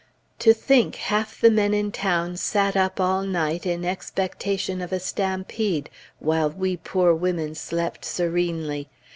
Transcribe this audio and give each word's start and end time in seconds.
To 0.39 0.51
think 0.51 0.95
half 0.95 1.39
the 1.39 1.51
men 1.51 1.75
in 1.75 1.91
town 1.91 2.35
sat 2.35 2.75
up 2.75 2.99
all 2.99 3.21
night 3.21 3.67
in 3.67 3.85
expectation 3.85 4.81
of 4.81 4.91
a 4.91 4.99
stampede, 4.99 5.91
while 6.17 6.49
we 6.49 6.75
poor 6.77 7.13
women 7.13 7.53
slept 7.53 8.03
serenely! 8.03 8.89